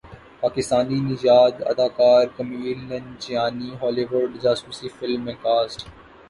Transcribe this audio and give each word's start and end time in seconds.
پاکستانی 0.41 0.99
نژاد 1.01 1.55
اداکار 1.63 2.25
کمیل 2.37 2.79
ننجیانی 2.89 3.69
ہولی 3.81 4.05
وڈ 4.11 4.31
جاسوسی 4.43 4.87
فلم 4.97 5.21
میں 5.25 5.37
کاسٹ 5.43 5.79